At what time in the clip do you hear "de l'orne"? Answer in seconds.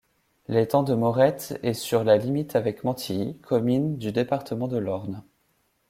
4.67-5.21